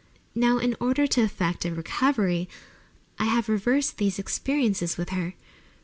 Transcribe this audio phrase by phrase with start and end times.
[0.33, 2.49] Now, in order to effect a recovery,
[3.19, 5.35] I have reversed these experiences with her.